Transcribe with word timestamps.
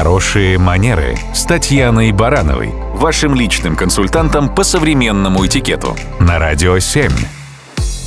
Хорошие 0.00 0.56
манеры 0.56 1.18
с 1.34 1.44
Татьяной 1.44 2.10
Барановой, 2.12 2.70
вашим 2.94 3.34
личным 3.34 3.76
консультантом 3.76 4.48
по 4.48 4.64
современному 4.64 5.44
этикету 5.44 5.94
на 6.18 6.38
Радио 6.38 6.78
7. 6.78 7.10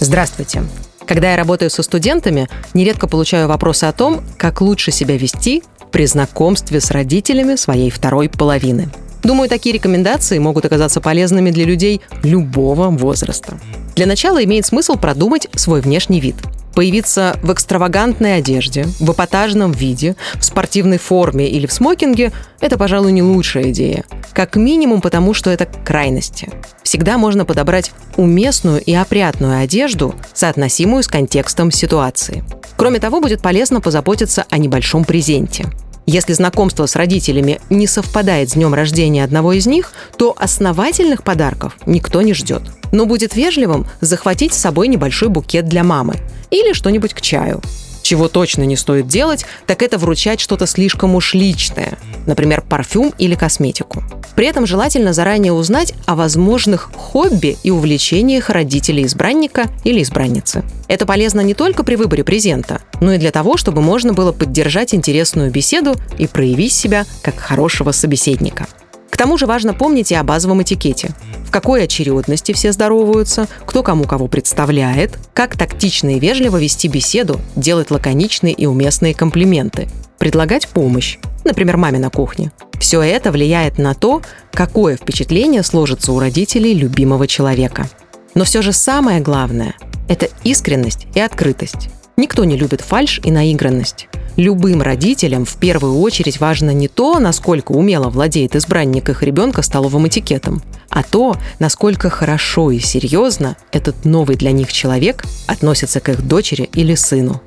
Здравствуйте. 0.00 0.64
Когда 1.06 1.30
я 1.30 1.36
работаю 1.36 1.70
со 1.70 1.84
студентами, 1.84 2.48
нередко 2.74 3.06
получаю 3.06 3.46
вопросы 3.46 3.84
о 3.84 3.92
том, 3.92 4.24
как 4.36 4.60
лучше 4.62 4.90
себя 4.90 5.16
вести 5.16 5.62
при 5.92 6.06
знакомстве 6.06 6.80
с 6.80 6.90
родителями 6.90 7.54
своей 7.54 7.90
второй 7.90 8.28
половины. 8.28 8.88
Думаю, 9.22 9.48
такие 9.48 9.72
рекомендации 9.72 10.40
могут 10.40 10.64
оказаться 10.64 11.00
полезными 11.00 11.52
для 11.52 11.66
людей 11.66 12.00
любого 12.24 12.88
возраста. 12.88 13.60
Для 13.94 14.06
начала 14.06 14.42
имеет 14.42 14.66
смысл 14.66 14.96
продумать 14.96 15.46
свой 15.54 15.82
внешний 15.82 16.18
вид– 16.18 16.34
Появиться 16.76 17.38
в 17.42 17.50
экстравагантной 17.54 18.36
одежде, 18.36 18.84
в 19.00 19.10
эпатажном 19.10 19.72
виде, 19.72 20.14
в 20.34 20.44
спортивной 20.44 20.98
форме 20.98 21.48
или 21.48 21.66
в 21.66 21.72
смокинге– 21.72 22.32
это, 22.60 22.76
пожалуй, 22.76 23.12
не 23.12 23.22
лучшая 23.22 23.70
идея. 23.70 24.04
Как 24.34 24.56
минимум 24.56 25.00
потому, 25.00 25.32
что 25.32 25.48
это 25.48 25.64
крайности. 25.64 26.50
Всегда 26.82 27.16
можно 27.16 27.46
подобрать 27.46 27.92
уместную 28.18 28.82
и 28.82 28.92
опрятную 28.92 29.58
одежду, 29.58 30.14
соотносимую 30.34 31.02
с 31.02 31.08
контекстом 31.08 31.70
ситуации. 31.70 32.44
Кроме 32.76 33.00
того, 33.00 33.22
будет 33.22 33.40
полезно 33.40 33.80
позаботиться 33.80 34.44
о 34.50 34.58
небольшом 34.58 35.06
презенте– 35.06 35.64
если 36.06 36.34
знакомство 36.34 36.86
с 36.86 36.94
родителями 36.94 37.60
не 37.68 37.88
совпадает 37.88 38.50
с 38.50 38.52
днем 38.52 38.74
рождения 38.74 39.24
одного 39.24 39.52
из 39.54 39.66
них, 39.66 39.92
то 40.16 40.36
основательных 40.38 41.24
подарков 41.24 41.76
никто 41.84 42.22
не 42.22 42.32
ждет. 42.32 42.62
Но 42.92 43.06
будет 43.06 43.34
вежливым 43.34 43.86
захватить 44.00 44.54
с 44.54 44.58
собой 44.58 44.88
небольшой 44.88 45.28
букет 45.28 45.66
для 45.66 45.84
мамы 45.84 46.16
или 46.50 46.72
что-нибудь 46.72 47.14
к 47.14 47.20
чаю. 47.20 47.60
Чего 48.06 48.28
точно 48.28 48.62
не 48.62 48.76
стоит 48.76 49.08
делать, 49.08 49.46
так 49.66 49.82
это 49.82 49.98
вручать 49.98 50.38
что-то 50.38 50.66
слишком 50.66 51.16
уж 51.16 51.34
личное, 51.34 51.98
например, 52.24 52.62
парфюм 52.62 53.12
или 53.18 53.34
косметику. 53.34 54.04
При 54.36 54.46
этом 54.46 54.64
желательно 54.64 55.12
заранее 55.12 55.52
узнать 55.52 55.92
о 56.06 56.14
возможных 56.14 56.92
хобби 56.94 57.56
и 57.64 57.72
увлечениях 57.72 58.48
родителей 58.48 59.06
избранника 59.06 59.64
или 59.82 60.04
избранницы. 60.04 60.62
Это 60.86 61.04
полезно 61.04 61.40
не 61.40 61.54
только 61.54 61.82
при 61.82 61.96
выборе 61.96 62.22
презента, 62.22 62.80
но 63.00 63.12
и 63.12 63.18
для 63.18 63.32
того, 63.32 63.56
чтобы 63.56 63.82
можно 63.82 64.12
было 64.12 64.30
поддержать 64.30 64.94
интересную 64.94 65.50
беседу 65.50 65.96
и 66.16 66.28
проявить 66.28 66.74
себя 66.74 67.06
как 67.22 67.40
хорошего 67.40 67.90
собеседника. 67.90 68.68
К 69.10 69.16
тому 69.16 69.36
же 69.36 69.46
важно 69.46 69.74
помнить 69.74 70.12
и 70.12 70.14
о 70.14 70.22
базовом 70.22 70.62
этикете. 70.62 71.10
Какой 71.56 71.84
очередности 71.84 72.52
все 72.52 72.70
здороваются, 72.70 73.48
кто 73.64 73.82
кому 73.82 74.04
кого 74.04 74.28
представляет, 74.28 75.18
как 75.32 75.56
тактично 75.56 76.10
и 76.10 76.18
вежливо 76.18 76.58
вести 76.58 76.86
беседу, 76.86 77.40
делать 77.56 77.90
лаконичные 77.90 78.52
и 78.52 78.66
уместные 78.66 79.14
комплименты, 79.14 79.88
предлагать 80.18 80.68
помощь, 80.68 81.16
например, 81.44 81.78
маме 81.78 81.98
на 81.98 82.10
кухне. 82.10 82.52
Все 82.78 83.00
это 83.00 83.32
влияет 83.32 83.78
на 83.78 83.94
то, 83.94 84.20
какое 84.52 84.98
впечатление 84.98 85.62
сложится 85.62 86.12
у 86.12 86.18
родителей 86.18 86.74
любимого 86.74 87.26
человека. 87.26 87.88
Но 88.34 88.44
все 88.44 88.60
же 88.60 88.74
самое 88.74 89.20
главное– 89.20 89.76
это 90.10 90.28
искренность 90.44 91.06
и 91.14 91.20
открытость. 91.20 91.88
Никто 92.16 92.44
не 92.44 92.56
любит 92.56 92.80
фальш 92.80 93.20
и 93.22 93.30
наигранность. 93.30 94.08
Любым 94.36 94.80
родителям 94.80 95.44
в 95.44 95.56
первую 95.56 95.98
очередь 96.00 96.40
важно 96.40 96.70
не 96.70 96.88
то, 96.88 97.18
насколько 97.18 97.72
умело 97.72 98.08
владеет 98.08 98.56
избранник 98.56 99.10
их 99.10 99.22
ребенка 99.22 99.60
столовым 99.60 100.08
этикетом, 100.08 100.62
а 100.88 101.02
то, 101.02 101.36
насколько 101.58 102.08
хорошо 102.08 102.70
и 102.70 102.78
серьезно 102.78 103.56
этот 103.70 104.06
новый 104.06 104.36
для 104.36 104.52
них 104.52 104.72
человек 104.72 105.24
относится 105.46 106.00
к 106.00 106.08
их 106.08 106.26
дочери 106.26 106.70
или 106.72 106.94
сыну. 106.94 107.42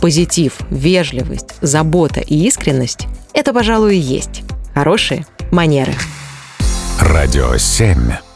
Позитив, 0.00 0.58
вежливость, 0.70 1.54
забота 1.60 2.20
и 2.20 2.46
искренность– 2.46 3.06
это, 3.34 3.52
пожалуй, 3.52 3.96
и 3.96 4.00
есть 4.00 4.42
хорошие 4.74 5.26
манеры. 5.50 5.94
Радио 7.00 7.56
7. 7.56 8.31